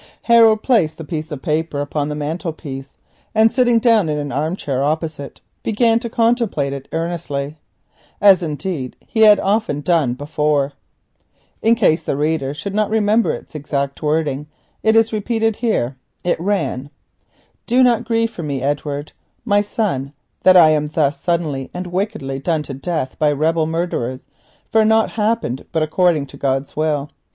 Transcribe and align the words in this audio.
Harold 0.23 0.63
placed 0.63 0.97
the 0.97 1.03
piece 1.03 1.31
of 1.31 1.43
paper 1.43 1.79
upon 1.79 2.09
the 2.09 2.15
mantelpiece, 2.15 2.95
and 3.35 3.51
sitting 3.51 3.77
down 3.77 4.09
in 4.09 4.17
an 4.17 4.31
arm 4.31 4.55
chair 4.55 4.83
opposite 4.83 5.41
began 5.61 5.99
to 5.99 6.09
contemplate 6.09 6.73
it 6.73 6.87
earnestly, 6.91 7.55
as 8.19 8.41
indeed 8.41 8.95
he 9.05 9.19
had 9.19 9.39
often 9.39 9.79
done 9.79 10.15
before. 10.15 10.73
In 11.61 11.75
case 11.75 12.01
its 12.01 12.09
exact 12.09 12.41
wording 12.41 12.53
should 12.55 12.73
not 12.73 12.89
be 12.89 12.95
remembered, 12.95 14.47
it 14.81 14.95
is 14.95 15.13
repeated 15.13 15.57
here. 15.57 15.97
It 16.23 16.39
ran: 16.39 16.89
"_Do 17.67 17.83
not 17.83 18.03
grieve 18.03 18.31
for 18.31 18.41
me, 18.41 18.59
Edward, 18.59 19.11
my 19.45 19.61
son, 19.61 20.13
that 20.41 20.57
I 20.57 20.71
am 20.71 20.87
thus 20.87 21.19
suddenly 21.21 21.69
and 21.75 21.85
wickedly 21.85 22.39
done 22.39 22.63
to 22.63 22.73
death 22.73 23.15
by 23.19 23.31
rebel 23.31 23.67
murderers, 23.67 24.21
for 24.71 24.83
nought 24.83 25.11
happeneth 25.11 25.67
but 25.71 25.83
according 25.83 26.25
to 26.25 26.37
God's 26.37 26.75
will. 26.75 27.11